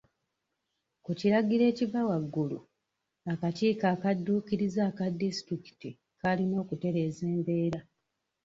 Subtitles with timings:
[1.03, 2.59] Ku kiragiro ekiva waggulu,
[3.31, 5.89] akakiiko akadduukirize aka disitulikiti
[6.19, 7.81] kaalina okutereeza embeera.